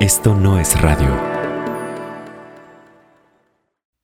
[0.00, 1.12] Esto no es radio.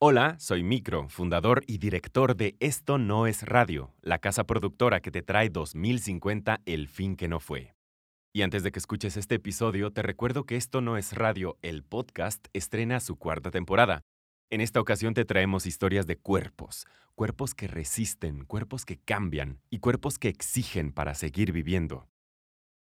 [0.00, 5.12] Hola, soy Micro, fundador y director de Esto no es radio, la casa productora que
[5.12, 7.76] te trae 2050 El fin que no fue.
[8.32, 11.84] Y antes de que escuches este episodio, te recuerdo que Esto no es radio, el
[11.84, 14.02] podcast, estrena su cuarta temporada.
[14.50, 19.78] En esta ocasión te traemos historias de cuerpos, cuerpos que resisten, cuerpos que cambian y
[19.78, 22.08] cuerpos que exigen para seguir viviendo.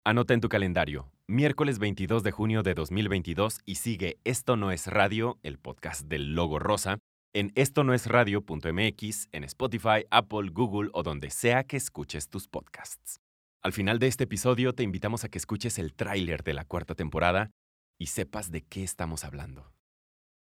[0.04, 4.86] Anota en tu calendario, miércoles 22 de junio de 2022 y sigue Esto no es
[4.86, 6.98] radio, el podcast del logo rosa,
[7.34, 12.46] en esto no es radio.mx, en Spotify, Apple, Google o donde sea que escuches tus
[12.48, 13.18] podcasts.
[13.62, 16.94] Al final de este episodio te invitamos a que escuches el tráiler de la cuarta
[16.94, 17.50] temporada
[17.98, 19.72] y sepas de qué estamos hablando.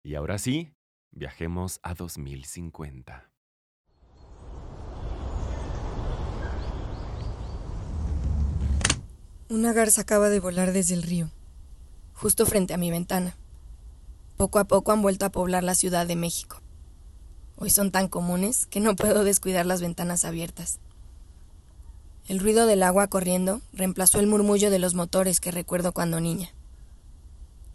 [0.05, 0.73] Y ahora sí,
[1.12, 3.32] viajemos a 2050.
[9.50, 11.30] Una garza acaba de volar desde el río,
[12.14, 13.38] justo frente a mi ventana.
[14.36, 16.60] Poco a poco han vuelto a poblar la Ciudad de México.
[17.55, 20.80] Hoy son tan comunes que no puedo descuidar las ventanas abiertas.
[22.27, 26.49] El ruido del agua corriendo reemplazó el murmullo de los motores que recuerdo cuando niña.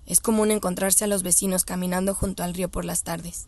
[0.05, 3.47] Es común encontrarse a los vecinos caminando junto al río por las tardes.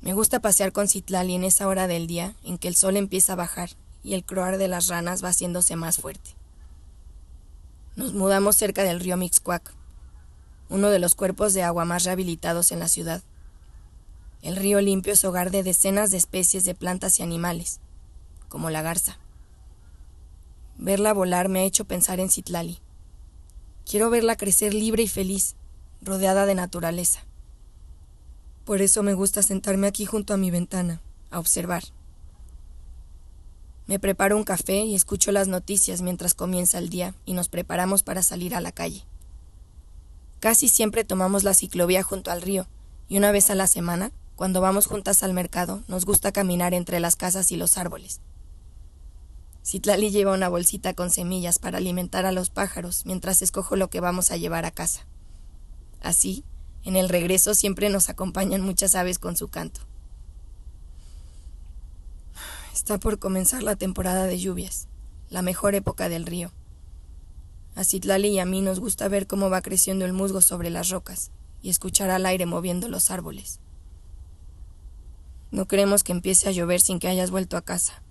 [0.00, 3.32] Me gusta pasear con Citlali en esa hora del día en que el sol empieza
[3.32, 3.70] a bajar
[4.04, 6.36] y el croar de las ranas va haciéndose más fuerte.
[7.96, 9.72] Nos mudamos cerca del río Mixcuac,
[10.68, 13.22] uno de los cuerpos de agua más rehabilitados en la ciudad.
[14.42, 17.78] El río limpio es hogar de decenas de especies de plantas y animales,
[18.48, 19.18] como la garza.
[20.76, 22.80] Verla volar me ha hecho pensar en Citlali.
[23.88, 25.54] Quiero verla crecer libre y feliz,
[26.02, 27.20] rodeada de naturaleza.
[28.64, 31.00] Por eso me gusta sentarme aquí junto a mi ventana,
[31.30, 31.84] a observar.
[33.86, 38.02] Me preparo un café y escucho las noticias mientras comienza el día y nos preparamos
[38.02, 39.04] para salir a la calle.
[40.40, 42.66] Casi siempre tomamos la ciclovía junto al río
[43.08, 46.98] y una vez a la semana, cuando vamos juntas al mercado, nos gusta caminar entre
[46.98, 48.20] las casas y los árboles.
[49.64, 54.00] Citlali lleva una bolsita con semillas para alimentar a los pájaros mientras escojo lo que
[54.00, 55.06] vamos a llevar a casa.
[56.00, 56.44] Así,
[56.84, 59.80] en el regreso siempre nos acompañan muchas aves con su canto.
[62.74, 64.88] Está por comenzar la temporada de lluvias,
[65.30, 66.50] la mejor época del río.
[67.76, 70.88] A Citlali y a mí nos gusta ver cómo va creciendo el musgo sobre las
[70.88, 71.30] rocas
[71.62, 73.60] y escuchar al aire moviendo los árboles.
[75.52, 78.02] No queremos que empiece a llover sin que hayas vuelto a casa.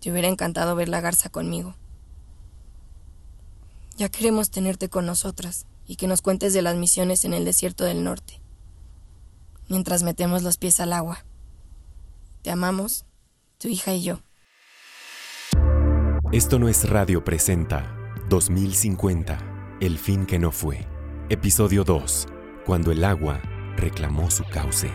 [0.00, 1.76] Te hubiera encantado ver la garza conmigo.
[3.96, 7.84] Ya queremos tenerte con nosotras y que nos cuentes de las misiones en el desierto
[7.84, 8.38] del norte,
[9.70, 11.24] mientras metemos los pies al agua.
[12.42, 13.06] Te amamos
[13.66, 14.20] tu hija y yo.
[16.30, 20.86] Esto no es radio presenta 2050, el fin que no fue.
[21.30, 22.28] Episodio 2,
[22.64, 23.42] cuando el agua
[23.76, 24.92] reclamó su cauce.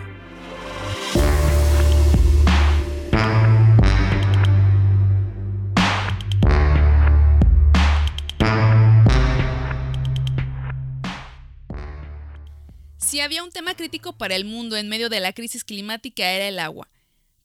[12.95, 16.47] Si había un tema crítico para el mundo en medio de la crisis climática era
[16.47, 16.87] el agua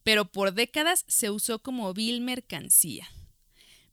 [0.07, 3.09] pero por décadas se usó como vil mercancía.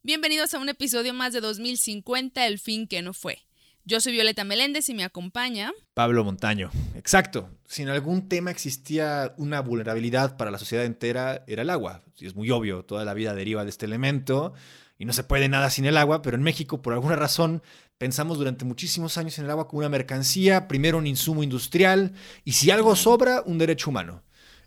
[0.04, 3.40] Bienvenidos a un episodio más de 2050, El fin que no fue.
[3.84, 6.70] Yo soy Violeta Meléndez y me acompaña Pablo Montaño.
[6.94, 7.50] Exacto.
[7.66, 12.04] Si en algún tema existía una vulnerabilidad para la sociedad entera, era el agua.
[12.20, 14.54] Es muy obvio, toda la vida deriva de este elemento
[14.96, 17.60] y no se puede nada sin el agua, pero en México, por alguna razón,
[17.98, 22.12] pensamos durante muchísimos años en el agua como una mercancía, primero un insumo industrial
[22.44, 24.22] y si algo sobra, un derecho humano.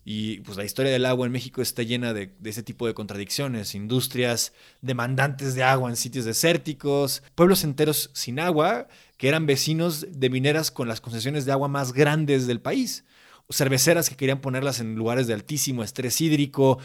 [0.10, 3.76] Y pues la historia del agua en México está llena de, ese tipo de contradicciones,
[3.76, 10.30] industrias demandantes de agua en sitios desérticos, pueblos enteros sin agua, que eran vecinos de
[10.30, 13.04] mineras con las concesiones de agua más grandes del país
[13.50, 16.80] cerveceras que querían ponerlas en lugares de altísimo estrés hídrico,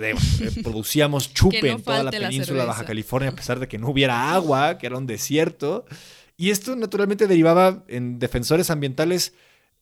[0.00, 0.14] eh,
[0.62, 4.32] producíamos chupe en toda la península de Baja California a pesar de que no hubiera
[4.32, 5.84] agua, que era un desierto.
[6.36, 9.34] Y esto naturalmente derivaba en defensores ambientales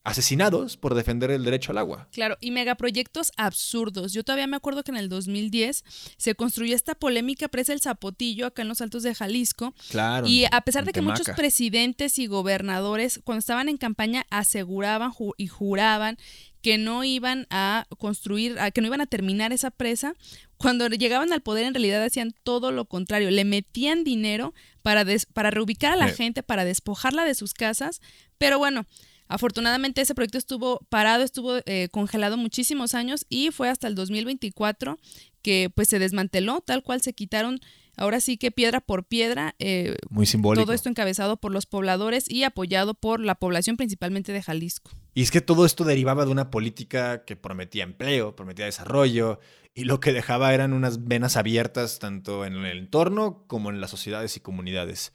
[0.04, 2.08] asesinados por defender el derecho al agua.
[2.12, 4.12] Claro, y megaproyectos absurdos.
[4.12, 5.82] Yo todavía me acuerdo que en el 2010
[6.18, 9.74] se construyó esta polémica presa El Zapotillo acá en los Altos de Jalisco.
[9.88, 10.26] Claro.
[10.26, 15.46] Y a pesar de que muchos presidentes y gobernadores cuando estaban en campaña aseguraban y
[15.46, 16.18] juraban
[16.60, 20.14] que no iban a construir, que no iban a terminar esa presa,
[20.58, 25.50] cuando llegaban al poder en realidad hacían todo lo contrario, le metían dinero para, para
[25.50, 28.00] reubicar a la gente, para despojarla de sus casas,
[28.38, 28.86] pero bueno,
[29.28, 34.98] Afortunadamente ese proyecto estuvo parado, estuvo eh, congelado muchísimos años y fue hasta el 2024
[35.42, 37.60] que pues se desmanteló, tal cual se quitaron
[37.96, 39.54] ahora sí que piedra por piedra.
[39.58, 40.64] Eh, Muy simbólico.
[40.64, 44.90] Todo esto encabezado por los pobladores y apoyado por la población principalmente de Jalisco.
[45.14, 49.38] Y es que todo esto derivaba de una política que prometía empleo, prometía desarrollo,
[49.74, 53.90] y lo que dejaba eran unas venas abiertas tanto en el entorno como en las
[53.90, 55.12] sociedades y comunidades.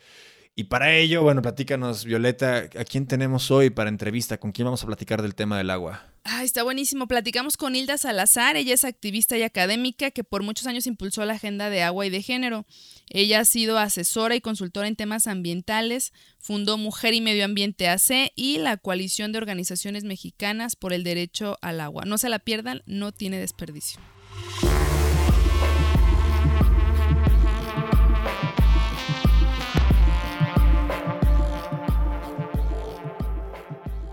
[0.60, 4.38] Y para ello, bueno, platícanos, Violeta, ¿a quién tenemos hoy para entrevista?
[4.42, 6.04] ¿Con quién vamos a platicar del tema del agua?
[6.26, 7.08] Ah, está buenísimo.
[7.08, 8.58] Platicamos con Hilda Salazar.
[8.58, 12.10] Ella es activista y académica que por muchos años impulsó la agenda de agua y
[12.10, 12.66] de género.
[13.08, 18.34] Ella ha sido asesora y consultora en temas ambientales, fundó Mujer y Medio Ambiente AC
[18.36, 22.04] y la Coalición de Organizaciones Mexicanas por el Derecho al Agua.
[22.04, 24.02] No se la pierdan, no tiene desperdicio.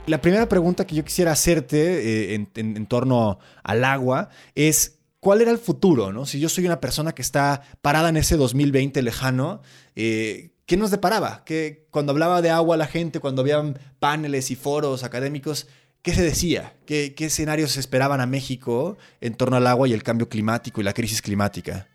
[0.06, 5.50] La primera pregunta que yo quisiera hacerte eh, en, torno al agua es, ¿cuál era
[5.50, 6.12] el futuro?
[6.12, 6.26] ¿no?
[6.26, 9.62] Si yo soy una persona que está parada en ese 2020 lejano,
[9.96, 11.42] eh, ¿qué nos deparaba?
[11.44, 13.60] ¿Qué, cuando hablaba de agua la gente, cuando había
[13.98, 15.66] paneles y foros académicos,
[16.02, 16.74] ¿qué se decía?
[16.86, 20.84] ¿Qué, ¿Qué escenarios esperaban a México en torno al agua y el cambio climático y
[20.84, 21.88] la crisis climática?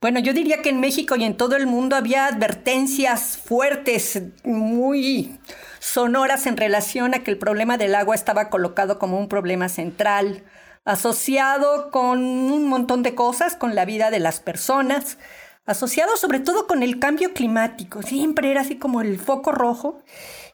[0.00, 5.38] Bueno, yo diría que en México y en todo el mundo había advertencias fuertes, muy
[5.80, 10.44] sonoras en relación a que el problema del agua estaba colocado como un problema central,
[10.84, 15.18] asociado con un montón de cosas, con la vida de las personas,
[15.66, 18.02] asociado sobre todo con el cambio climático.
[18.02, 20.02] Siempre era así como el foco rojo.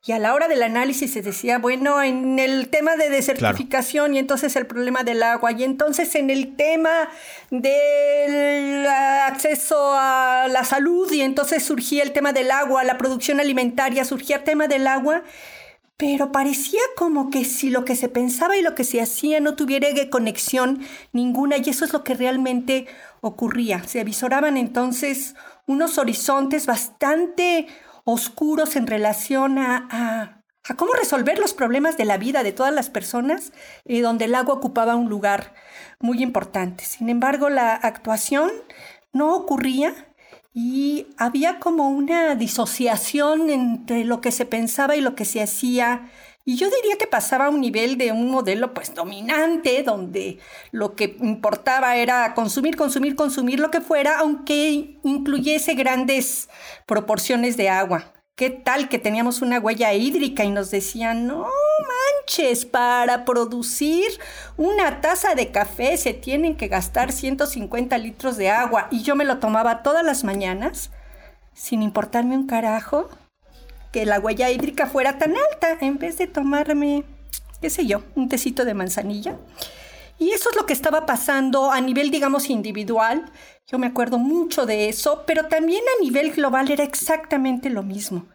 [0.09, 4.21] Y a la hora del análisis se decía, bueno, en el tema de desertificación y
[4.21, 7.09] entonces el problema del agua, y entonces en el tema
[7.51, 14.05] del acceso a la salud, y entonces surgía el tema del agua, la producción alimentaria,
[14.05, 15.25] surgía el tema del agua,
[15.97, 19.57] pero parecía como que si lo que se pensaba y lo que se hacía no
[19.57, 22.87] tuviera conexión ninguna, y eso es lo que realmente
[23.23, 23.83] ocurría.
[23.83, 25.35] Se avisoraban entonces
[25.67, 27.67] unos horizontes bastante
[28.07, 30.45] oscuros en relación a,
[30.77, 33.53] cómo resolver los problemas de la vida de todas las personas
[33.85, 35.55] y donde el agua ocupaba un lugar
[35.99, 36.85] muy importante.
[36.85, 38.51] Sin embargo, la actuación
[39.13, 39.93] no ocurría
[40.55, 46.09] y había como una disociación entre lo que se pensaba y lo que se hacía.
[46.49, 50.39] Y yo diría que pasaba a un nivel de un modelo pues dominante, donde
[50.71, 56.49] lo que importaba era consumir, consumir, consumir lo que fuera, aunque incluyese grandes
[56.87, 58.13] proporciones de agua.
[58.37, 61.49] ¿Qué tal que teníamos una huella hídrica y nos decían, no
[62.23, 64.07] manches, para producir
[64.57, 69.25] una taza de café se tienen que gastar 150 litros de agua y yo me
[69.25, 70.93] lo tomaba todas las mañanas
[71.55, 73.09] sin importarme un carajo
[73.97, 77.05] que la huella hídrica fuera tan alta en vez de tomarme,
[77.63, 79.39] qué sé yo, un tecito de manzanilla.
[80.19, 83.25] Y eso es lo que estaba pasando a nivel, digamos, individual.
[83.67, 88.27] Yo me acuerdo mucho de eso, pero también a nivel global era exactamente lo mismo.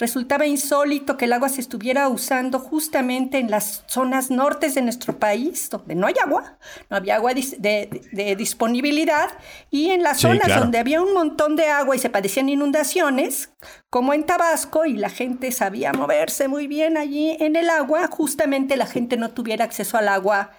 [0.00, 5.18] Resultaba insólito que el agua se estuviera usando justamente en las zonas nortes de nuestro
[5.18, 6.56] país, donde no hay agua,
[6.88, 9.28] no había agua de, disponibilidad,
[9.70, 13.50] y en las zonas donde había un montón de agua y se padecían inundaciones,
[13.90, 18.78] como en Tabasco, y la gente sabía moverse muy bien allí en el agua, justamente
[18.78, 20.52] la gente no tuviera acceso al agua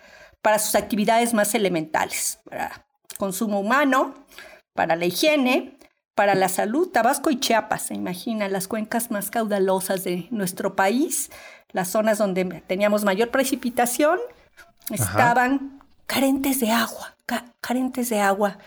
[0.44, 2.86] para sus actividades más elementales, para
[3.18, 4.14] consumo humano,
[4.76, 5.80] para la higiene,
[6.22, 11.32] para la salud, Tabasco y Chiapas, se imagina, las cuencas más caudalosas de nuestro país,
[11.72, 14.20] las zonas donde teníamos mayor precipitación,
[14.92, 17.16] estaban carentes de agua,
[17.60, 18.60] carentes de agua.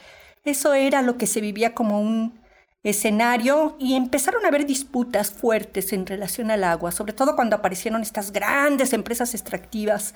[0.45, 2.41] Eso era lo que se vivía como un
[2.83, 8.03] escenario y empezaron a haber disputas fuertes en relación al agua, sobre todo cuando aparecieron
[8.03, 10.13] estas grandes empresas extractivas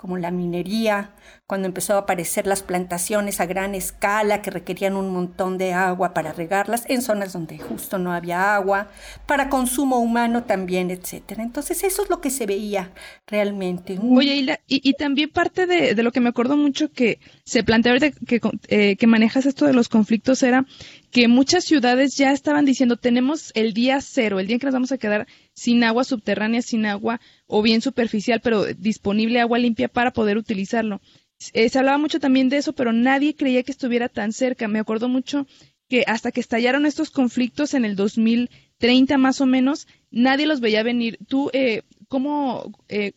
[0.00, 1.10] como la minería,
[1.46, 6.14] cuando empezó a aparecer las plantaciones a gran escala que requerían un montón de agua
[6.14, 8.88] para regarlas en zonas donde justo no había agua,
[9.26, 11.42] para consumo humano también, etcétera.
[11.42, 12.92] Entonces eso es lo que se veía
[13.26, 13.98] realmente.
[14.02, 17.92] Oye, y, y, también parte de, lo que me acuerdo mucho que se planteó
[18.26, 20.64] que, eh, que manejas esto de los conflictos era
[21.10, 24.74] que muchas ciudades ya estaban diciendo tenemos el día cero, el día en que nos
[24.74, 29.88] vamos a quedar sin agua subterránea, sin agua o bien superficial, pero disponible agua limpia
[29.88, 31.00] para poder utilizarlo.
[31.52, 34.68] Eh, se hablaba mucho también de eso, pero nadie creía que estuviera tan cerca.
[34.68, 35.46] Me acuerdo mucho
[35.88, 40.82] que hasta que estallaron estos conflictos en el 2030 más o menos, nadie los veía
[40.82, 41.18] venir.
[41.26, 43.12] Tú, eh, ¿cómo, eh,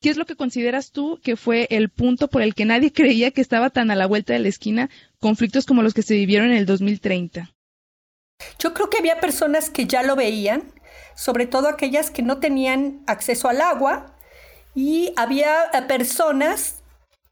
[0.00, 3.30] qué es lo que consideras tú que fue el punto por el que nadie creía
[3.30, 4.90] que estaba tan a la vuelta de la esquina
[5.20, 7.50] conflictos como los que se vivieron en el 2030?
[8.58, 10.72] Yo creo que había personas que ya lo veían,
[11.16, 14.14] sobre todo aquellas que no tenían acceso al agua,
[14.74, 16.82] y había eh, personas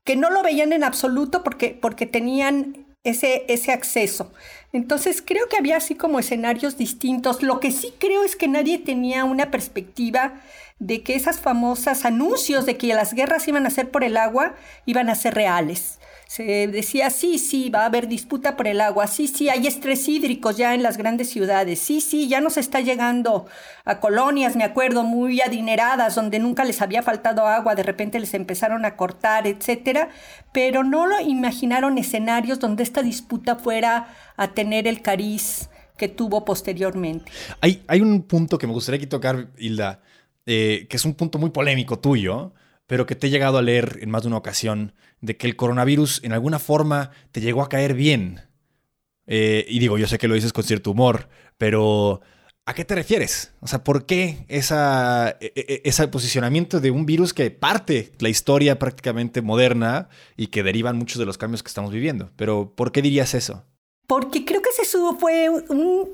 [0.05, 4.33] que no lo veían en absoluto porque, porque tenían ese, ese acceso.
[4.77, 7.43] Entonces creo que había así como escenarios distintos.
[7.43, 10.35] Lo que sí creo es que nadie tenía una perspectiva
[10.79, 14.55] de que esas famosas anuncios de que las guerras iban a ser por el agua
[14.85, 15.99] iban a ser reales.
[16.27, 20.09] Se decía, sí, sí, va a haber disputa por el agua, sí, sí, hay estrés
[20.09, 23.47] hídrico ya en las grandes ciudades, sí, sí, ya nos está llegando
[23.85, 28.35] a colonias, me acuerdo, muy adineradas, donde nunca les había faltado agua, de repente les
[28.35, 30.09] empezaron a cortar, etcétera,
[30.53, 36.45] pero no lo imaginaron escenarios donde esta disputa fuera a tener el cariz que tuvo
[36.45, 37.31] posteriormente.
[37.61, 40.01] Hay, hay un punto que me gustaría aquí tocar, Hilda,
[40.45, 42.53] eh, que es un punto muy polémico tuyo,
[42.87, 45.57] pero que te he llegado a leer en más de una ocasión, de que el
[45.57, 48.43] coronavirus en alguna forma te llegó a caer bien.
[49.27, 51.29] Eh, y digo, yo sé que lo dices con cierto humor,
[51.59, 52.21] pero
[52.65, 53.53] ¿a qué te refieres?
[53.61, 58.29] O sea, ¿por qué esa, e, e, ese posicionamiento de un virus que parte la
[58.29, 62.31] historia prácticamente moderna y que derivan muchos de los cambios que estamos viviendo?
[62.37, 63.65] Pero ¿por qué dirías eso?
[64.07, 64.85] Porque creo que ese
[65.19, 66.11] fue un,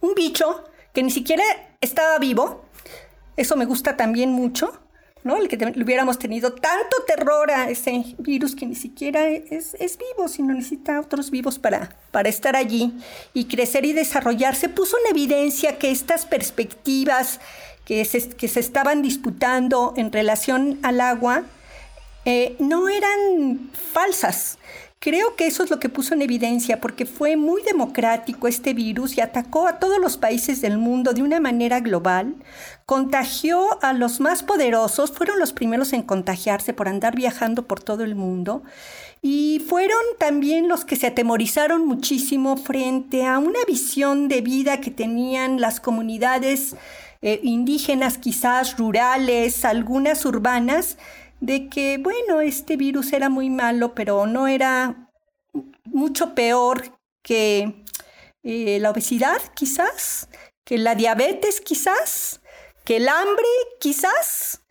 [0.00, 0.64] un bicho
[0.94, 1.44] que ni siquiera
[1.82, 2.64] estaba vivo.
[3.36, 4.83] Eso me gusta también mucho
[5.24, 10.52] El que hubiéramos tenido tanto terror a ese virus que ni siquiera es, vivo, sino
[10.52, 11.88] necesita otros vivos para,
[12.24, 12.92] estar allí
[13.32, 17.40] y crecer y desarrollarse, puso en evidencia que estas perspectivas
[17.86, 21.44] que se, que se estaban disputando en relación al agua
[22.26, 24.58] eh, no eran falsas,
[25.04, 29.18] Creo que eso es lo que puso en evidencia porque fue muy democrático este virus
[29.18, 32.36] y atacó a todos los países del mundo de una manera global,
[32.86, 38.02] contagió a los más poderosos, fueron los primeros en contagiarse por andar viajando por todo
[38.02, 38.62] el mundo
[39.20, 44.90] y fueron también los que se atemorizaron muchísimo frente a una visión de vida que
[44.90, 46.76] tenían las comunidades
[47.20, 50.96] eh, indígenas, quizás rurales, algunas urbanas,
[51.44, 55.10] de que, bueno, este virus era muy malo, pero no era
[55.84, 57.84] mucho peor que
[58.42, 60.28] eh, la obesidad, quizás,
[60.64, 62.40] que la diabetes, quizás,
[62.86, 63.44] que el hambre,
[63.78, 64.62] quizás,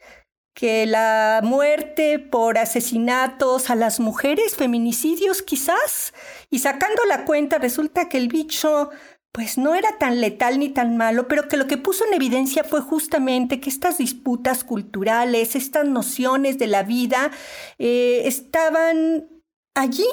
[0.56, 6.12] que la muerte por asesinatos a las mujeres, feminicidios, quizás,
[6.50, 8.90] y sacando la cuenta resulta que el bicho
[9.34, 12.64] pues no era tan letal ni tan malo, pero que lo que puso en evidencia
[12.64, 17.32] fue justamente que estas disputas culturales, estas nociones de la vida,
[17.80, 19.28] eh, estaban
[19.74, 20.06] allí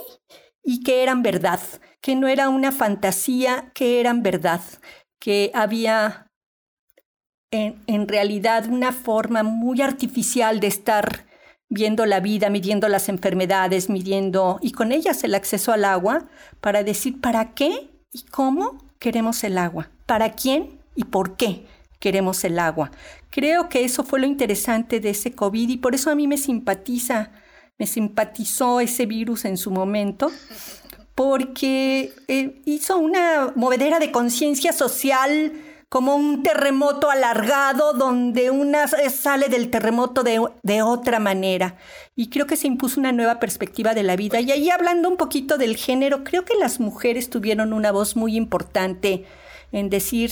[0.65, 1.61] y que eran verdad,
[2.00, 4.62] que no era una fantasía, que eran verdad,
[5.21, 6.33] que había
[7.50, 11.27] en, en realidad una forma muy artificial de estar
[11.69, 16.27] viendo la vida, midiendo las enfermedades, midiendo y con ellas el acceso al agua
[16.62, 21.66] para decir para qué y cómo queremos el agua, para quién y por qué
[21.99, 22.92] queremos el agua.
[23.30, 26.37] Creo que eso fue lo interesante de ese COVID y por eso a mí me
[26.37, 27.33] simpatiza,
[27.78, 30.30] me simpatizó ese virus en su momento,
[31.14, 35.52] porque eh, hizo una movedera de conciencia social
[35.90, 41.76] como un terremoto alargado donde una sale del terremoto de, otra manera.
[42.21, 44.41] Y creo que se impuso una nueva perspectiva de la vida.
[44.41, 48.37] Y ahí hablando un poquito del género, creo que las mujeres tuvieron una voz muy
[48.37, 49.25] importante
[49.73, 50.31] en decir,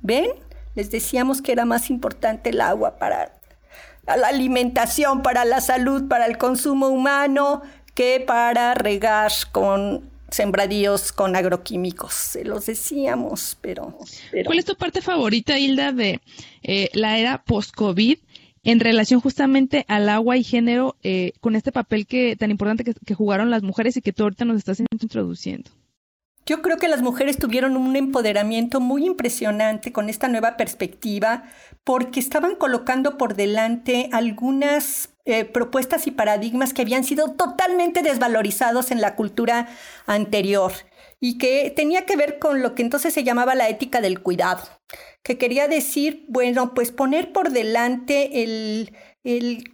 [0.00, 0.28] ven,
[0.74, 3.32] les decíamos que era más importante el agua para
[4.06, 7.62] la alimentación, para la salud, para el consumo humano,
[7.94, 13.96] que para regar con sembradíos con agroquímicos, se los decíamos, pero,
[14.44, 16.20] ¿Cuál es tu parte favorita, Hilda, de
[16.64, 18.18] eh, la era post-COVID
[18.68, 23.14] en relación justamente al agua y género eh, con este papel que tan importante que,
[23.14, 25.70] jugaron las mujeres y que tú ahorita nos estás introduciendo?
[26.44, 31.44] Yo creo que las mujeres tuvieron un empoderamiento muy impresionante con esta nueva perspectiva
[31.82, 38.90] porque estaban colocando por delante algunas eh, propuestas y paradigmas que habían sido totalmente desvalorizados
[38.90, 39.66] en la cultura
[40.06, 40.72] anterior
[41.20, 44.62] y que tenía que ver con lo que entonces se llamaba la ética del cuidado,
[45.22, 48.94] que quería decir, bueno, pues poner por delante el,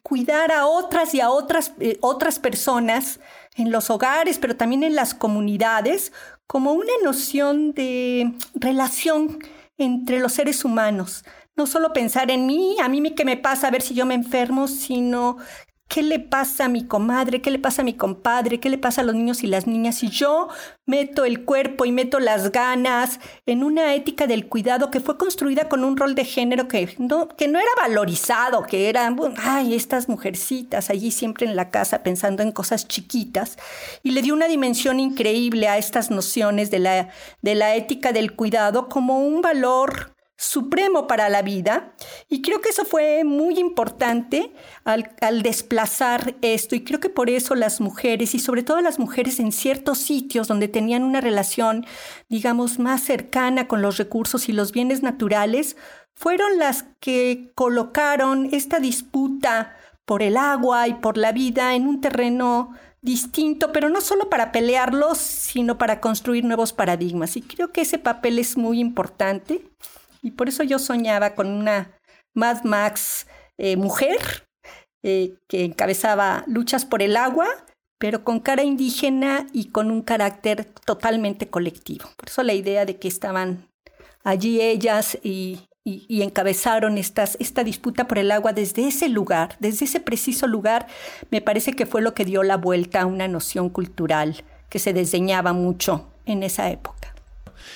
[0.03, 3.21] cuidar a otras y a otras, eh, otras personas
[3.57, 6.13] en los hogares, pero también en las comunidades,
[6.47, 9.39] como una noción de relación
[9.79, 11.25] entre los seres humanos,
[11.57, 14.15] no solo pensar en mí, a mí qué me pasa, a ver si yo me
[14.15, 15.39] enfermo, sino
[15.89, 17.41] ¿Qué le pasa a mi comadre?
[17.41, 18.59] ¿Qué le pasa a mi compadre?
[18.59, 19.99] ¿Qué le pasa a los niños y las niñas?
[19.99, 20.49] Si yo
[20.87, 25.69] meto el cuerpo y meto las ganas en una ética del cuidado que fue construida
[25.69, 30.09] con un rol de género que no, que no era valorizado, que eran, ay, estas
[30.09, 33.57] mujercitas allí siempre en la casa pensando en cosas chiquitas,
[34.03, 37.09] y le dio una dimensión increíble a estas nociones de la,
[37.43, 41.95] de la ética del cuidado como un valor supremo para la vida
[42.29, 44.53] y creo que eso fue muy importante
[44.85, 49.39] al, desplazar esto y creo que por eso las mujeres y sobre todo las mujeres
[49.39, 51.87] en ciertos sitios donde tenían una relación
[52.29, 55.77] digamos más cercana con los recursos y los bienes naturales
[56.15, 62.01] fueron las que colocaron esta disputa por el agua y por la vida en un
[62.01, 62.73] terreno
[63.05, 67.37] distinto, pero no solo para pelearlos, sino para construir nuevos paradigmas.
[67.37, 69.63] Y creo que ese papel es muy importante.
[70.25, 71.93] Y por eso yo soñaba con una
[72.33, 73.27] Mad Max
[73.59, 74.49] eh, mujer
[75.03, 77.47] eh, que encabezaba luchas por el agua,
[77.99, 82.09] pero con cara indígena y con un carácter totalmente colectivo.
[82.17, 83.69] Por eso la idea de que estaban
[84.25, 90.01] allí ellas y, encabezaron estas, esta disputa por el agua desde ese lugar, desde ese
[90.01, 90.87] preciso lugar,
[91.31, 94.95] me parece que fue lo que dio la vuelta a una noción cultural que se
[94.95, 97.14] desdeñaba mucho en esa época.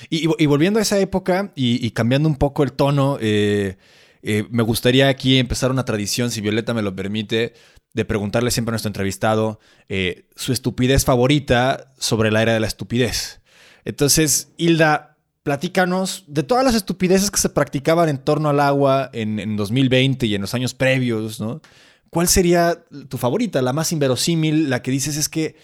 [0.09, 3.77] Y, volviendo a esa época y, cambiando un poco el tono, eh,
[4.21, 7.53] eh, me gustaría aquí empezar una tradición, si Violeta me lo permite,
[7.93, 12.67] de preguntarle siempre a nuestro entrevistado eh, su estupidez favorita sobre la era de la
[12.67, 13.41] estupidez.
[13.85, 19.55] Entonces, Hilda, platícanos de todas las estupideces que se practicaban en torno al agua en,
[19.55, 21.61] 2020 y en los años previos, ¿no?
[22.09, 25.55] ¿Cuál sería tu favorita, la más inverosímil, la que dices es que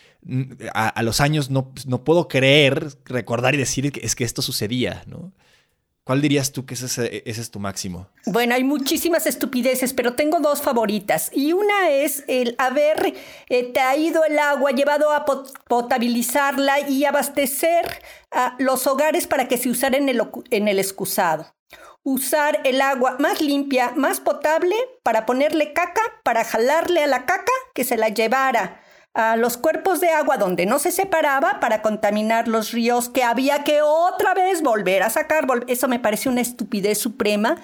[0.74, 5.04] a, los años no, no, puedo creer, recordar y decir que es que esto sucedía,
[5.06, 5.32] ¿no?
[6.04, 8.08] ¿Cuál dirías tú que ese, es tu máximo?
[8.28, 11.32] Bueno, hay muchísimas estupideces, pero tengo dos favoritas.
[11.34, 13.16] Y una es el haber
[13.50, 19.70] eh, traído el agua, llevado a potabilizarla y abastecer a los hogares para que se
[19.70, 21.56] usara en el, en el excusado.
[22.04, 27.52] Usar el agua más limpia, más potable, para ponerle caca, para jalarle a la caca
[27.74, 28.85] que se la llevara
[29.16, 33.64] a los cuerpos de agua donde no se separaba para contaminar los ríos que había
[33.64, 35.48] que otra vez volver a sacar.
[35.68, 37.58] Eso me parece una estupidez suprema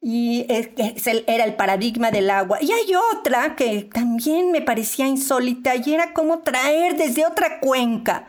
[0.00, 2.58] y era el paradigma del agua.
[2.62, 8.26] Y hay otra que también me parecía insólita y era cómo traer desde otra cuenca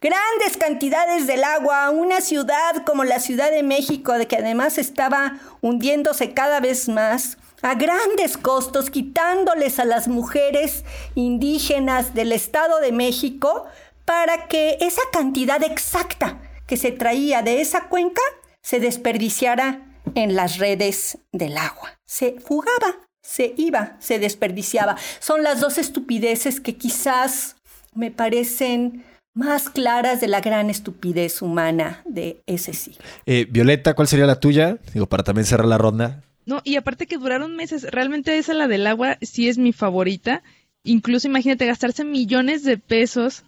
[0.00, 4.78] grandes cantidades del agua a una ciudad como la Ciudad de México, de que además
[4.78, 12.80] estaba hundiéndose cada vez más a grandes costos, quitándoles a las mujeres indígenas del Estado
[12.80, 13.66] de México
[14.04, 18.22] para que esa cantidad exacta que se traía de esa cuenca
[18.62, 21.98] se desperdiciara en las redes del agua.
[22.06, 24.96] Se fugaba, se iba, se desperdiciaba.
[25.18, 27.56] Son las dos estupideces que quizás
[27.94, 29.04] me parecen
[29.34, 33.04] más claras de la gran estupidez humana de ese siglo.
[33.26, 34.78] Eh, Violeta, ¿cuál sería la tuya?
[34.92, 36.22] Digo, para también cerrar la ronda.
[36.48, 40.42] No, y aparte que duraron meses, realmente esa la del agua sí es mi favorita.
[40.82, 43.42] Incluso imagínate gastarse millones de pesos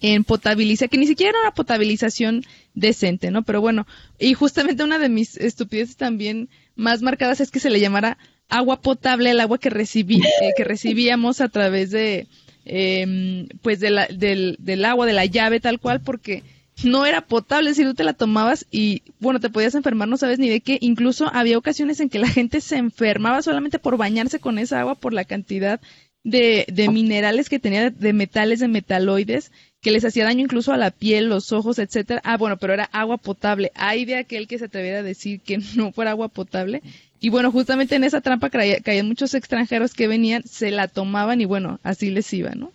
[0.00, 3.44] en potabilizar, que ni siquiera era una potabilización decente, ¿no?
[3.44, 3.86] Pero bueno,
[4.18, 8.80] y justamente una de mis estupideces también más marcadas es que se le llamara agua
[8.80, 12.26] potable el agua que recibí, eh, que recibíamos a través de,
[12.64, 16.42] em, pues del, del agua, de la llave tal cual, porque
[16.84, 20.38] no era potable, si tú te la tomabas y bueno, te podías enfermar, no sabes
[20.38, 20.78] ni de qué.
[20.80, 24.94] Incluso había ocasiones en que la gente se enfermaba solamente por bañarse con esa agua
[24.94, 25.80] por la cantidad
[26.24, 30.76] de, de minerales que tenía, de metales, de metaloides, que les hacía daño incluso a
[30.76, 32.20] la piel, los ojos, etcétera.
[32.24, 33.72] Ah, bueno, pero era agua potable.
[33.74, 36.82] Hay de aquel que se atreviera a decir que no fuera agua potable.
[37.20, 41.44] Y bueno, justamente en esa trampa caían muchos extranjeros que venían, se la tomaban y
[41.44, 42.72] bueno, así les iba, ¿no?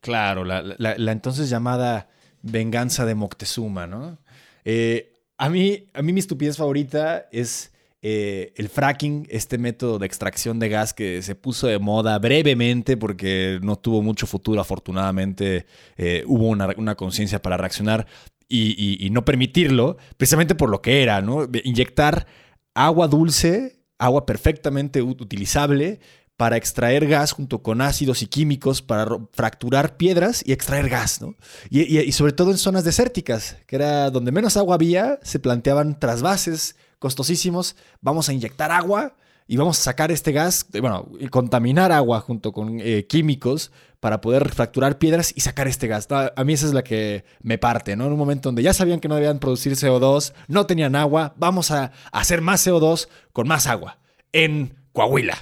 [0.00, 2.08] Claro, la, la, la entonces llamada
[2.42, 4.18] venganza de Moctezuma, ¿no?
[4.64, 10.06] Eh, a, mí, a mí mi estupidez favorita es eh, el fracking, este método de
[10.06, 15.66] extracción de gas que se puso de moda brevemente porque no tuvo mucho futuro, afortunadamente
[15.96, 18.06] eh, hubo una, conciencia para reaccionar
[18.48, 21.48] y, y, no permitirlo, precisamente por lo que era, ¿no?
[21.64, 22.26] Inyectar
[22.74, 26.00] agua dulce, agua perfectamente utilizable
[26.42, 31.36] para extraer gas junto con ácidos y químicos para fracturar piedras y extraer gas, ¿no?
[31.70, 36.74] Y, sobre todo en zonas desérticas, que era donde menos agua había, se planteaban trasvases
[36.98, 39.14] costosísimos, vamos a inyectar agua
[39.46, 44.20] y vamos a sacar este gas, bueno, y contaminar agua junto con eh, químicos para
[44.20, 46.08] poder fracturar piedras y sacar este gas.
[46.10, 48.06] A mí esa es la que me parte, ¿no?
[48.06, 51.70] En un momento donde ya sabían que no debían producir CO2, no tenían agua, vamos
[51.70, 54.00] a hacer más CO2 con más agua
[54.32, 55.38] en Coahuila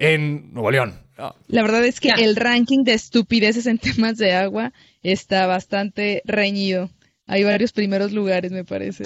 [0.00, 0.94] en Nuevo León.
[1.46, 6.90] La verdad es que el ranking de estupideces en temas de agua está bastante reñido.
[7.26, 9.04] Hay varios primeros lugares, me parece.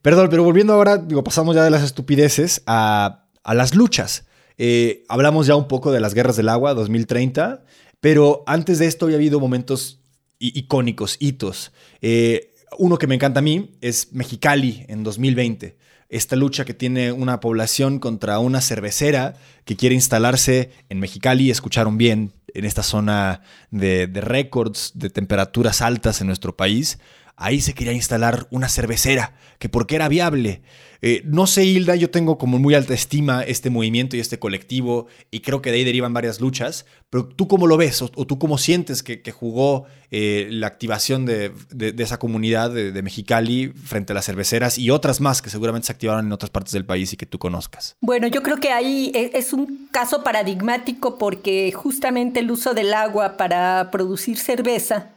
[0.00, 4.26] Perdón, pero volviendo ahora, digo, pasamos ya de las estupideces a, las luchas.
[4.56, 7.64] Eh, hablamos ya un poco de las guerras del agua 2030,
[8.00, 10.00] pero antes de esto había habido momentos
[10.38, 11.72] icónicos, hitos.
[12.00, 15.76] Eh, uno que me encanta a mí es Mexicali en 2020.
[16.12, 21.96] Esta lucha que tiene una población contra una cervecera que quiere instalarse en Mexicali, escucharon
[21.96, 26.98] bien, en esta zona de, de récords de temperaturas altas en nuestro país,
[27.36, 30.62] ahí se quería instalar una cervecera, que porque era viable.
[31.04, 35.08] Eh, no sé, Hilda, yo tengo como muy alta estima este movimiento y este colectivo,
[35.32, 38.38] y creo que de ahí derivan varias luchas, pero tú cómo lo ves o, tú
[38.38, 41.52] cómo sientes que, jugó eh, la activación de,
[41.98, 46.26] esa comunidad de, Mexicali frente a las cerveceras y otras más que seguramente se activaron
[46.26, 47.96] en otras partes del país y que tú conozcas.
[48.00, 52.94] Bueno, yo creo que ahí e, es un caso paradigmático porque justamente el uso del
[52.94, 55.10] agua para producir cerveza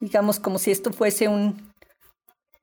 [0.00, 1.72] digamos como si esto fuese un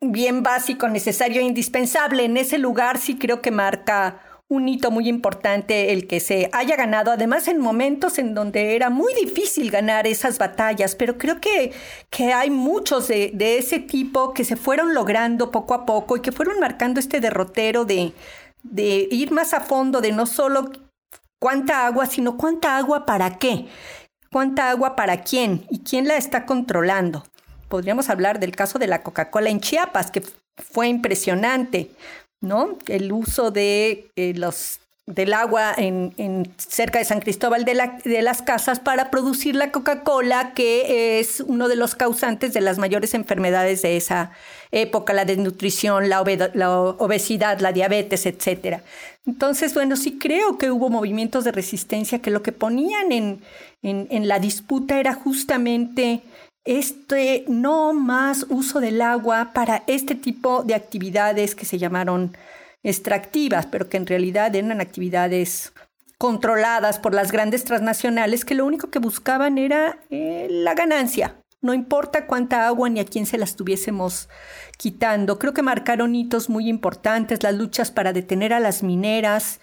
[0.01, 2.25] bien básico, necesario, indispensable.
[2.25, 6.75] En ese lugar sí creo que marca un hito muy importante el que se haya
[6.75, 11.71] ganado, además en momentos en donde era muy difícil ganar esas batallas, pero creo que,
[12.09, 16.21] que hay muchos de, de, ese tipo que se fueron logrando poco a poco y
[16.21, 18.11] que fueron marcando este derrotero de,
[18.63, 20.69] de ir más a fondo, de no solo
[21.39, 23.67] cuánta agua, sino cuánta agua para qué
[24.31, 27.25] cuánta agua para quién y quién la está controlando.
[27.67, 30.23] Podríamos hablar del caso de la Coca-Cola en Chiapas, que
[30.57, 31.91] fue impresionante,
[32.41, 32.77] ¿no?
[32.87, 38.79] El uso de eh, los del agua en, cerca de San Cristóbal de, las Casas
[38.79, 43.97] para producir la Coca-Cola, que es uno de los causantes de las mayores enfermedades de
[43.97, 44.31] esa
[44.71, 48.81] época, la desnutrición, la, obesidad, la diabetes, etc.
[49.25, 53.41] Entonces, bueno, sí creo que hubo movimientos de resistencia que lo que ponían en,
[53.81, 56.21] en la disputa era justamente
[56.63, 62.37] este no más uso del agua para este tipo de actividades que se llamaron
[62.83, 65.73] extractivas, pero que en realidad eran actividades
[66.17, 71.35] controladas por las grandes transnacionales que lo único que buscaban era eh, la ganancia.
[71.61, 74.29] No importa cuánta agua ni a quién se la estuviésemos
[74.77, 75.37] quitando.
[75.37, 79.61] Creo que marcaron hitos muy importantes, las luchas para detener a las mineras,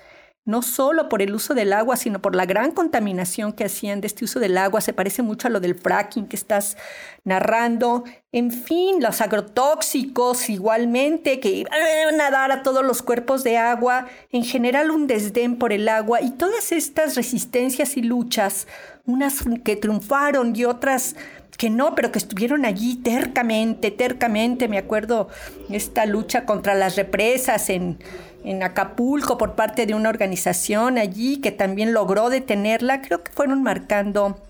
[0.49, 4.07] no solo por el uso del agua, sino por la gran contaminación que hacían de
[4.07, 4.81] este uso del agua.
[4.81, 6.79] Se parece mucho a lo del fracking que estás
[7.23, 8.05] narrando.
[8.33, 14.07] En fin, los agrotóxicos igualmente, que iban a dar a todos los cuerpos de agua.
[14.31, 18.67] En general, un desdén por el agua y todas estas resistencias y luchas,
[19.05, 21.15] unas que triunfaron y otras
[21.59, 24.69] que no, pero que estuvieron allí tercamente, tercamente.
[24.69, 25.29] Me acuerdo
[25.69, 27.99] esta lucha contra las represas en
[28.45, 33.63] en Acapulco por parte de una organización allí que también logró detenerla, creo que fueron
[33.63, 34.41] marcando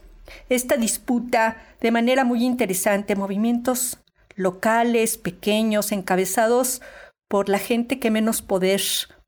[0.49, 3.99] esta disputa de manera muy interesante, movimientos
[4.35, 6.83] locales, pequeños, encabezados
[7.29, 8.81] por la gente que menos poder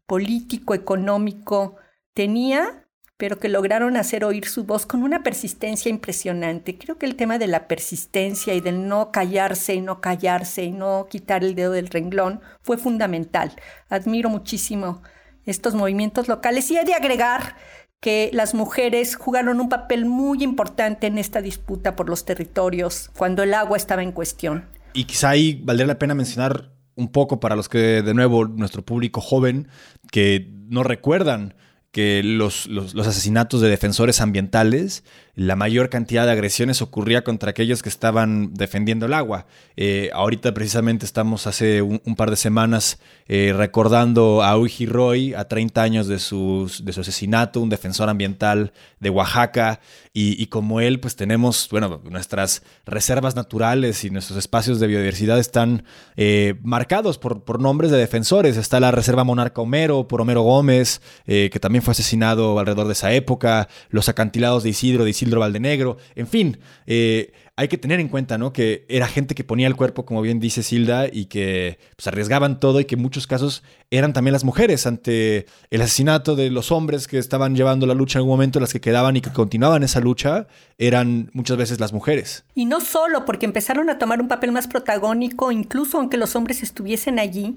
[0.07, 1.77] político, económico
[2.15, 2.80] tenía,
[3.21, 6.79] pero que lograron hacer oír su voz con una persistencia impresionante.
[6.79, 10.73] Creo que el tema de la persistencia y del no callarse y no callarse y
[10.73, 13.53] no quitar el dedo del renglón fue fundamental.
[13.91, 15.03] Admiro muchísimo
[15.45, 17.57] estos movimientos locales y he de agregar
[18.01, 23.43] que las mujeres jugaron un papel muy importante en esta disputa por los territorios cuando
[23.43, 24.65] el agua estaba en cuestión.
[24.95, 28.83] Y quizá ahí valdría la pena mencionar un poco para los que, de nuevo, nuestro
[28.83, 29.69] público joven,
[30.11, 31.55] que no recuerdan
[31.93, 35.03] que los, los, asesinatos de defensores ambientales,
[35.41, 39.47] la mayor cantidad de agresiones ocurría contra aquellos que estaban defendiendo el agua.
[39.75, 45.49] Eh, ahorita precisamente estamos hace un, par de semanas eh, recordando a Uji Roy, a
[45.49, 49.81] 30 años de, sus, de su asesinato, un defensor ambiental de Oaxaca,
[50.13, 55.85] y, como él, pues tenemos, bueno, nuestras reservas naturales y nuestros espacios de biodiversidad están
[56.17, 58.57] eh, marcados por, por, nombres de defensores.
[58.57, 63.13] Está la Reserva Monarca Homero, por Homero Gómez, que también fue asesinado alrededor de esa
[63.13, 68.09] época, los acantilados de Isidro, de Isidro Valdenegro, en fin, eh, hay que tener en
[68.09, 68.55] cuenta, ¿no?
[68.55, 72.59] Que era gente que ponía el cuerpo, como bien dice Silda, y que pues, arriesgaban
[72.59, 76.73] todo y que en muchos casos eran también las mujeres ante el asesinato de los
[76.73, 79.83] hombres que estaban llevando la lucha en algún momento, las que quedaban y que continuaban
[79.83, 80.47] esa lucha,
[80.79, 82.45] eran muchas veces las mujeres.
[82.55, 86.63] Y no solo porque empezaron a tomar un papel más protagónico, incluso aunque los hombres
[86.63, 87.57] estuviesen allí,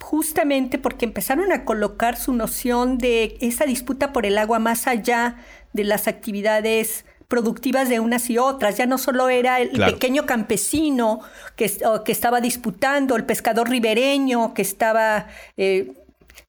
[0.00, 5.36] justamente porque empezaron a colocar su noción de esa disputa por el agua más allá
[5.72, 8.76] de las actividades productivas de unas y otras.
[8.76, 11.20] Ya no solo era el pequeño campesino
[11.56, 11.72] que,
[12.04, 15.94] que, estaba disputando, el pescador ribereño que estaba eh,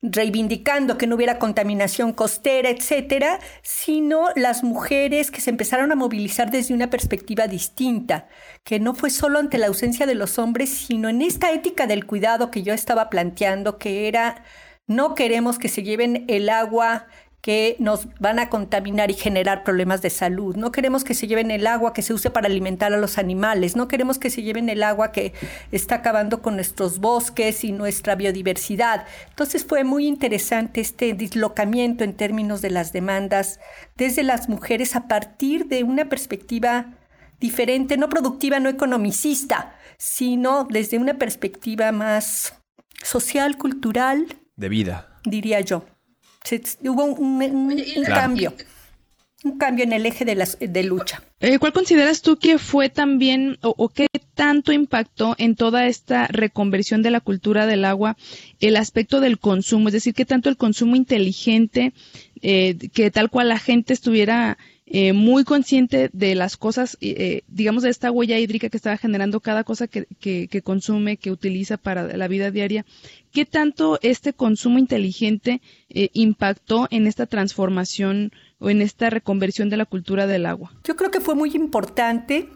[0.02, 6.52] reivindicando que no hubiera contaminación costera, etcétera, sino las mujeres que se empezaron a movilizar
[6.52, 8.28] desde una perspectiva distinta,
[8.64, 12.06] que no fue solo ante la ausencia de los hombres, sino en esta ética del
[12.06, 14.44] cuidado que yo estaba planteando, que era
[14.88, 17.08] no queremos que se lleven el agua
[17.44, 20.56] que nos van a contaminar y generar problemas de salud.
[20.56, 23.76] No queremos que se lleven el agua que se use para alimentar a los animales.
[23.76, 25.34] No queremos que se lleven el agua que
[25.74, 29.06] está acabando con nuestros bosques y nuestra biodiversidad.
[29.28, 33.60] Entonces fue muy interesante este dislocamiento en términos de las demandas
[33.98, 36.94] desde las mujeres a partir de una perspectiva
[37.42, 42.54] diferente, no productiva, no economicista, sino desde una perspectiva más
[43.04, 44.40] social, cultural.
[44.56, 45.20] De vida.
[45.26, 45.84] Diría yo
[46.84, 48.54] hubo un, cambio,
[49.44, 51.24] un cambio en el eje de, las, de lucha.
[51.40, 57.02] Eh, ¿Cuál consideras tú que fue también o, qué tanto impactó en toda esta reconversión
[57.02, 58.18] de la cultura del agua
[58.60, 59.90] el aspecto del consumo?
[59.90, 61.94] Es decir, qué tanto el consumo inteligente,
[62.42, 64.58] eh, que tal cual la gente estuviera
[64.94, 66.98] eh, muy consciente de las cosas,
[67.48, 72.16] digamos, de esta huella hídrica que estaba generando cada cosa que, consume, que utiliza para
[72.16, 72.86] la vida diaria,
[73.34, 79.78] ¿Qué tanto este consumo inteligente eh, impactó en esta transformación o en esta reconversión de
[79.78, 80.72] la cultura del agua?
[80.84, 82.48] Yo creo que fue muy importante,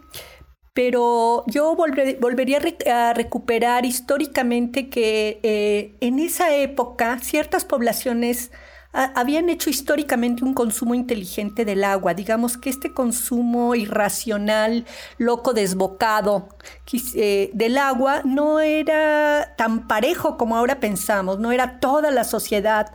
[0.74, 8.52] pero yo volvería a, recuperar históricamente que eh, en esa época ciertas poblaciones
[8.92, 12.14] habían hecho históricamente un consumo inteligente del agua.
[12.14, 14.86] Digamos que este consumo irracional,
[15.18, 16.48] loco, desbocado
[17.14, 22.92] eh, del agua no era tan parejo como ahora pensamos, no era toda la sociedad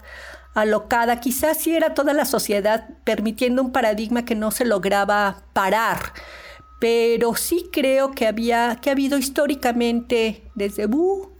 [0.55, 6.13] alocada, quizás sí era toda la sociedad permitiendo un paradigma que no se lograba parar
[6.79, 11.31] pero sí creo que había que ha habido históricamente desde uh,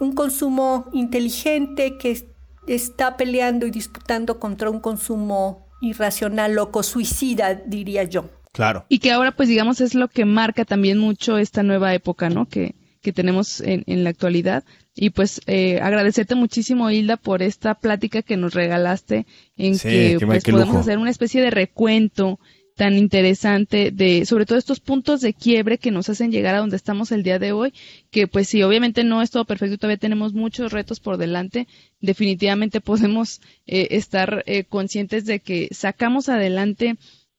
[0.00, 2.33] un consumo inteligente que
[2.66, 8.30] está peleando y disputando contra un consumo irracional, loco, suicida, diría yo.
[8.52, 8.84] Claro.
[8.88, 12.46] Y que ahora, pues digamos, es lo que marca también mucho esta nueva época, ¿no?
[12.46, 14.64] Que, que tenemos en, en la actualidad.
[14.94, 20.44] Y pues eh, agradecerte muchísimo, Hilda, por esta plática que nos regalaste en que pues,
[20.44, 22.38] podemos hacer una especie de recuento
[22.74, 26.76] tan interesante de sobre todo estos puntos de quiebre que nos hacen llegar a donde
[26.76, 27.72] estamos el día de hoy,
[28.10, 31.68] que pues sí, obviamente no es todo perfecto, todavía tenemos muchos retos por delante,
[32.00, 36.96] definitivamente podemos eh, estar eh, conscientes de que sacamos adelante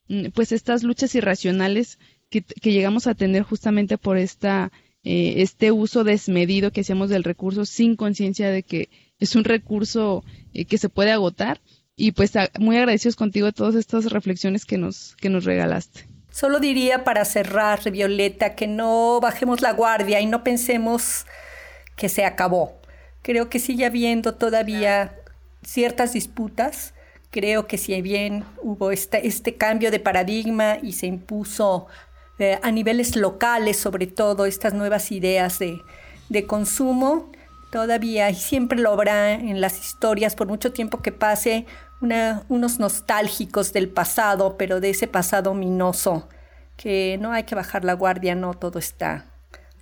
[0.07, 4.71] mm, pues estas luchas irracionales que, llegamos a tener justamente por esta
[5.03, 10.23] eh, este uso desmedido que hacemos del recurso sin conciencia de que es un recurso
[10.67, 11.61] que se puede agotar
[11.95, 16.07] y pues muy agradecidos contigo de todas estas reflexiones que nos, que nos regalaste.
[16.29, 21.25] Solo diría para cerrar, Violeta, que no bajemos la guardia y no pensemos
[21.95, 22.81] que se acabó.
[23.21, 25.15] Creo que sigue habiendo todavía
[25.63, 26.93] ciertas disputas.
[27.31, 31.87] Creo que si bien hubo este, este cambio de paradigma y se impuso
[32.37, 35.81] eh, a niveles locales, sobre todo, estas nuevas ideas de,
[36.27, 37.31] de consumo,
[37.75, 41.65] todavía y siempre lo habrá en las historias por mucho tiempo que pase
[41.99, 46.29] unos nostálgicos del pasado, pero de ese pasado minoso,
[46.77, 49.25] que no hay que bajar la guardia, no todo está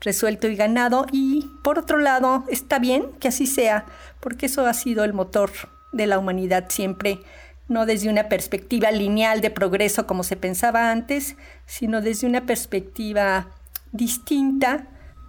[0.02, 1.06] resuelto y ganado.
[1.12, 3.86] Y por otro lado, está bien que así sea,
[4.22, 5.52] porque eso ha sido el motor
[5.92, 7.20] de la humanidad siempre,
[7.68, 11.36] no desde una perspectiva lineal de progreso como se pensaba antes,
[11.68, 13.50] sino desde una perspectiva
[13.92, 14.88] distinta,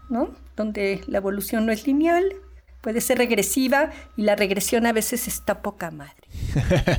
[0.08, 0.30] ¿no?
[0.56, 2.24] Donde la evolución no es lineal,
[2.84, 6.12] puede ser regresiva y la regresión a veces está poca madre.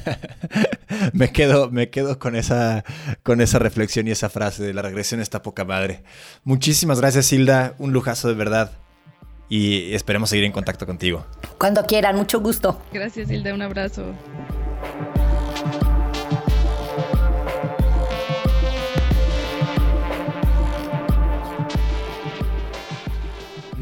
[1.13, 2.84] me quedo, me quedo con esa,
[3.21, 6.02] con esa reflexión y esa frase de la regresión está poca madre.
[6.43, 7.76] Muchísimas gracias, Hilda.
[7.78, 8.71] Un lujazo de verdad.
[9.48, 11.24] Y esperemos seguir en contacto contigo.
[11.60, 12.82] Cuando quieran, mucho gusto.
[12.91, 13.54] Gracias, Hilda.
[13.54, 14.15] Un abrazo.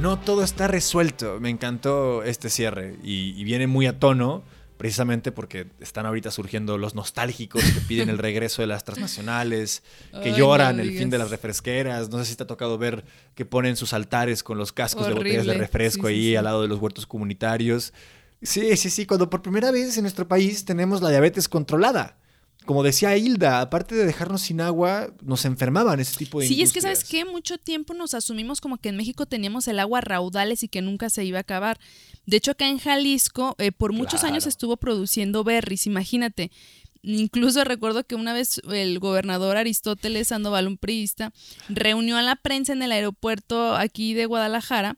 [0.03, 1.39] No todo está resuelto.
[1.39, 4.43] Me encantó este cierre y, viene muy a tono
[4.75, 9.81] precisamente porque están ahorita surgiendo los nostálgicos que piden el regreso de las transnacionales,
[10.21, 12.09] que lloran el fin de las refresqueras.
[12.09, 15.13] No sé si te ha tocado ver que ponen sus altares con los cascos de
[15.13, 17.93] botellas de refresco ahí al lado de los huertos comunitarios.
[18.41, 22.17] Sí, sí, sí, cuando por primera vez en nuestro país tenemos la diabetes controlada
[22.65, 26.71] como decía Hilda, aparte de dejarnos sin agua, nos enfermaban ese tipo de Sí, es
[26.71, 30.63] que sabes que mucho tiempo nos asumimos como que en México teníamos el agua raudales
[30.63, 31.79] y que nunca se iba a acabar.
[32.25, 36.51] De hecho, acá en Jalisco, eh, por muchos años estuvo produciendo berries, imagínate.
[37.01, 41.33] Incluso recuerdo que una vez el gobernador Aristóteles Sandoval, un priista,
[41.67, 44.97] reunió a la prensa en el aeropuerto aquí de Guadalajara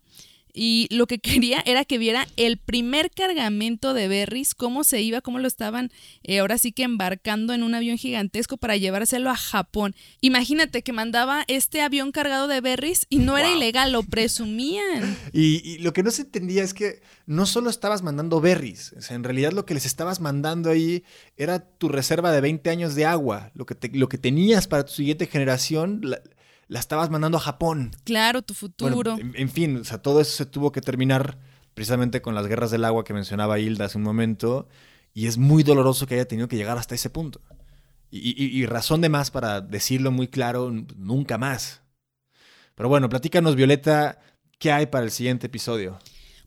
[0.56, 5.22] y lo que quería era que viera el primer cargamento de berries, cómo se iba,
[5.22, 5.92] cómo lo estaban
[6.24, 9.96] eh, ahora sí que embarcando en un avión gigantesco para llevárselo a Japón.
[10.22, 15.18] Imagínate que mandaba este avión cargado de berries y no era ilegal, lo presumían.
[15.34, 19.52] Y, lo que no se entendía es que no solo estabas mandando berries, en realidad
[19.52, 21.04] lo que les estabas mandando ahí
[21.36, 24.94] era tu reserva de 20 años de agua, lo que, lo que tenías para tu
[24.94, 26.22] siguiente generación la
[26.70, 27.92] estabas mandando a Japón.
[28.04, 29.18] Claro, tu futuro.
[29.20, 31.38] en, fin, o sea, todo eso se tuvo que terminar
[31.74, 34.68] precisamente con las guerras del agua que mencionaba Hilda hace un momento,
[35.14, 37.42] y es muy doloroso que haya tenido que llegar hasta ese punto.
[38.12, 41.82] Y, razón de más para decirlo muy claro, nunca más.
[42.74, 44.20] Pero bueno, platícanos, Violeta,
[44.58, 46.00] ¿qué hay para el siguiente episodio?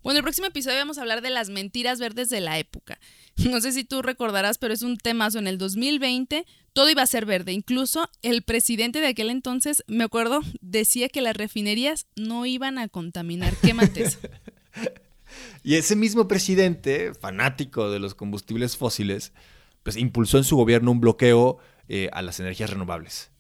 [0.03, 2.99] Bueno, el próximo episodio vamos a hablar de las mentiras verdes de la época.
[3.51, 5.39] No sé si tú recordarás, pero es un temazo.
[5.39, 7.53] En el 2020 todo iba a ser verde.
[7.53, 12.89] Incluso el presidente de aquel entonces, me acuerdo, decía que las refinerías no iban a
[12.89, 13.55] contaminar.
[13.63, 14.19] ¿Qué mates?
[15.63, 19.33] y ese mismo presidente, fanático de los combustibles fósiles,
[19.83, 23.31] pues impulsó en su gobierno un bloqueo eh, a las energías renovables.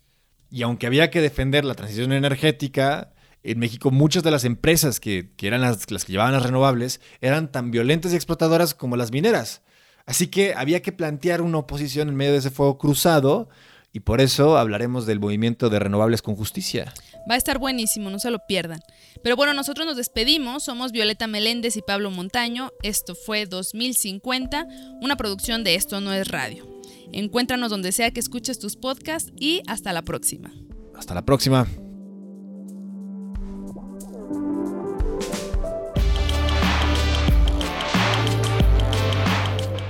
[0.50, 5.30] Y aunque había que defender la transición energética, en México muchas de las empresas que,
[5.40, 9.62] eran las, las, que llevaban las renovables eran tan violentas y explotadoras como las mineras.
[10.08, 13.50] Así que había que plantear una oposición en medio de ese fuego cruzado
[13.92, 16.94] y por eso hablaremos del movimiento de renovables con justicia.
[17.30, 18.80] Va a estar buenísimo, no se lo pierdan.
[19.22, 22.70] Pero bueno, nosotros nos despedimos, somos Violeta Meléndez y Pablo Montaño.
[22.82, 24.66] Esto fue 2050,
[25.02, 26.66] una producción de Esto no es radio.
[27.12, 30.50] Encuéntranos donde sea que escuches tus podcasts y hasta la próxima.
[30.94, 31.66] Hasta la próxima.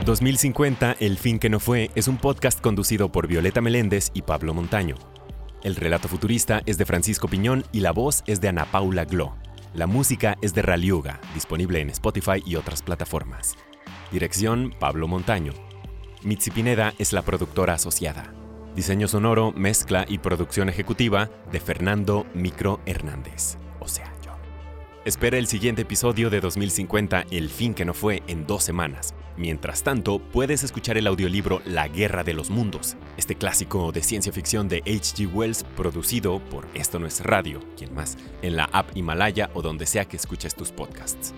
[0.09, 4.55] 2050, El fin que no fue, es un podcast conducido por Violeta Meléndez y Pablo
[4.55, 4.95] Montaño.
[5.63, 9.37] El relato futurista es de Francisco Piñón y la voz es de Ana Paula Glo.
[9.75, 13.57] La música es de Raliuga, disponible en Spotify y otras plataformas.
[14.11, 15.53] Dirección Pablo Montaño.
[16.23, 18.33] Mitzi Pineda es la productora asociada.
[18.75, 23.59] Diseño sonoro, mezcla y producción ejecutiva de Fernando Micro Hernández.
[25.09, 29.83] Espera el siguiente episodio de 2050, El fin que no fue, en dos semanas Mientras
[29.83, 34.69] tanto, puedes escuchar el audiolibro La Guerra de los Mundos, este clásico de ciencia ficción
[34.69, 35.33] de H.G.
[35.33, 39.87] Wells producido por Esto No es Radio, quien más, en la app Himalaya o donde
[39.87, 41.33] sea que escuches tus podcasts.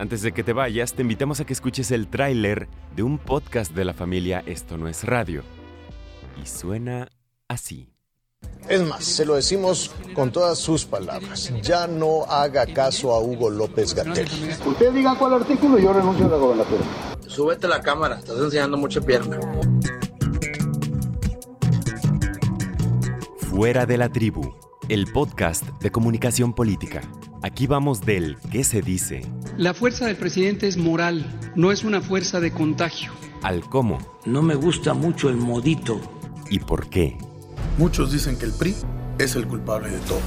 [0.00, 2.66] Antes de que te vayas, te invitamos a que escuches el tráiler
[2.96, 5.44] de un podcast de la familia Esto No es Radio.
[6.42, 7.06] Y suena
[7.46, 7.91] así.
[8.68, 11.52] Es más, se lo decimos con todas sus palabras.
[11.62, 14.28] Ya no haga caso a Hugo López Gatel.
[14.64, 16.82] Usted diga cuál artículo y yo renuncio a la gobernatura.
[17.26, 19.38] Súbete la cámara, estás enseñando mucha pierna.
[23.50, 24.54] Fuera de la tribu,
[24.88, 27.02] el podcast de comunicación política.
[27.42, 29.22] Aquí vamos del qué se dice.
[29.56, 31.24] La fuerza del presidente es moral,
[31.56, 33.12] no es una fuerza de contagio.
[33.42, 33.98] Al cómo.
[34.24, 36.00] No me gusta mucho el modito.
[36.48, 37.18] ¿Y por qué?
[37.78, 38.74] Muchos dicen que el PRI
[39.18, 40.20] es el culpable de todo.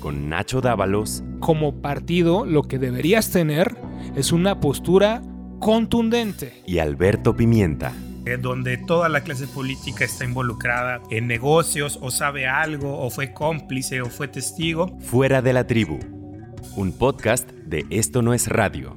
[0.00, 1.22] Con Nacho Dávalos.
[1.40, 3.76] Como partido, lo que deberías tener
[4.16, 5.22] es una postura
[5.60, 6.62] contundente.
[6.66, 7.92] Y Alberto Pimienta.
[8.40, 14.00] Donde toda la clase política está involucrada en negocios o sabe algo o fue cómplice
[14.00, 14.98] o fue testigo.
[15.00, 15.98] Fuera de la tribu.
[16.76, 18.96] Un podcast de Esto no es radio.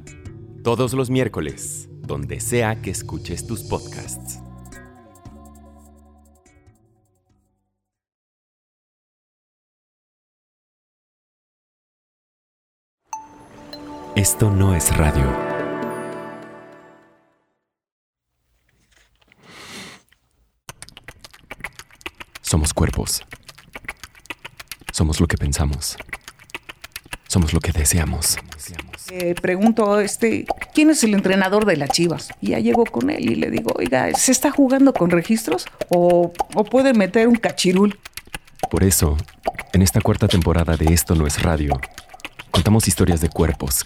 [0.63, 4.39] Todos los miércoles, donde sea que escuches tus podcasts.
[14.15, 15.29] Esto no es radio.
[22.41, 23.25] Somos cuerpos.
[24.93, 25.97] Somos lo que pensamos.
[27.27, 28.37] Somos lo que deseamos.
[29.11, 32.29] Eh, pregunto, este, ¿quién es el entrenador de las Chivas?
[32.39, 36.31] Y ya llego con él y le digo, oiga, ¿se está jugando con registros o,
[36.53, 37.99] o puede meter un cachirul?
[38.71, 39.17] Por eso,
[39.73, 41.81] en esta cuarta temporada de Esto no es radio,
[42.49, 43.85] contamos historias de cuerpos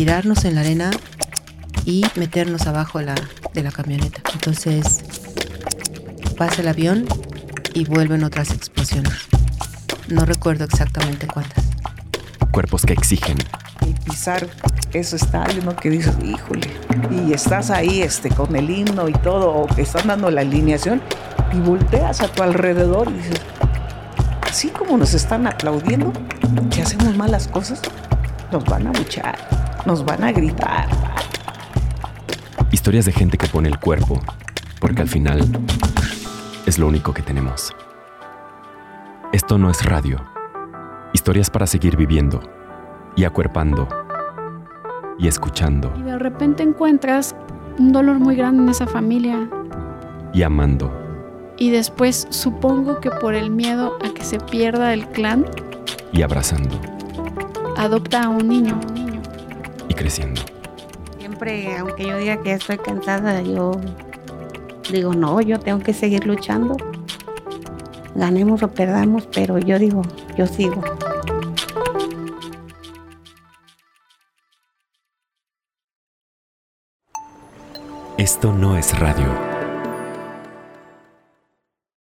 [0.00, 0.90] tirarnos en la arena
[1.84, 3.14] y meternos abajo de la,
[3.52, 4.22] de la camioneta.
[4.32, 5.02] Entonces
[6.38, 7.04] pasa el avión
[7.74, 9.12] y vuelven otras explosiones.
[10.08, 11.66] No recuerdo exactamente cuántas.
[12.50, 13.36] Cuerpos que exigen.
[14.06, 14.48] pisar
[14.94, 15.76] ese estadio, ¿no?
[15.76, 16.70] Que dices, híjole,
[17.10, 21.02] y estás ahí este, con el himno y todo, o que están dando la alineación,
[21.52, 23.42] y volteas a tu alrededor y dices,
[24.48, 26.10] así como nos están aplaudiendo,
[26.70, 27.82] que hacemos malas cosas,
[28.50, 29.38] nos van a luchar,
[29.86, 30.88] nos van a gritar.
[32.70, 34.20] Historias de gente que pone el cuerpo,
[34.80, 35.40] porque al final
[36.66, 37.74] es lo único que tenemos.
[39.32, 40.24] Esto no es radio.
[41.12, 42.40] Historias para seguir viviendo
[43.16, 43.88] y acuerpando
[45.18, 47.34] y escuchando Y de repente encuentras
[47.78, 49.48] un dolor muy grande en esa familia.
[50.32, 50.92] y amando
[51.58, 55.44] Y después supongo que por el miedo a que se pierda el clan,
[56.12, 56.76] y abrazando
[57.76, 58.78] adopta a un niño.
[60.00, 60.40] Creciendo.
[61.18, 63.72] Siempre, aunque yo diga que estoy cansada, yo
[64.90, 66.74] digo, no, yo tengo que seguir luchando.
[68.14, 70.00] Ganemos o perdamos, pero yo digo,
[70.38, 70.82] yo sigo.
[78.16, 79.49] Esto no es radio.